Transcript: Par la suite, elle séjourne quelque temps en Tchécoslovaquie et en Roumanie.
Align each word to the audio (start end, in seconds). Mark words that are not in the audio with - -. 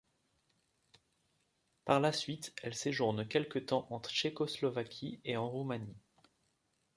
Par 1.85 1.99
la 1.99 2.11
suite, 2.11 2.55
elle 2.63 2.73
séjourne 2.73 3.27
quelque 3.27 3.59
temps 3.59 3.85
en 3.91 4.01
Tchécoslovaquie 4.01 5.21
et 5.25 5.37
en 5.37 5.47
Roumanie. 5.47 6.01